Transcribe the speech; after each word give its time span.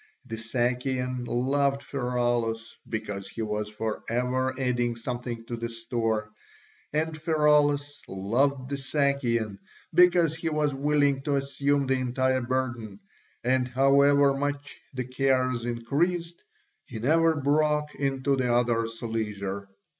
The 0.25 0.35
Sakian 0.37 1.25
loved 1.27 1.83
Pheraulas 1.83 2.75
because 2.89 3.27
he 3.27 3.43
was 3.43 3.69
for 3.69 4.01
ever 4.09 4.59
adding 4.59 4.95
something 4.95 5.45
to 5.45 5.55
the 5.55 5.69
store, 5.69 6.31
and 6.91 7.15
Pheraulas 7.15 8.01
loved 8.07 8.71
the 8.71 8.77
Sakian 8.77 9.59
because 9.93 10.33
he 10.33 10.49
was 10.49 10.73
willing 10.73 11.21
to 11.21 11.35
assume 11.35 11.85
the 11.85 11.99
entire 11.99 12.41
burden, 12.41 12.99
and 13.43 13.67
however 13.67 14.33
much 14.35 14.81
the 14.91 15.03
cares 15.05 15.65
increased 15.65 16.41
he 16.85 16.97
never 16.97 17.35
broke 17.35 17.93
into 17.93 18.35
the 18.35 18.51
other's 18.51 19.03
leisure. 19.03 19.67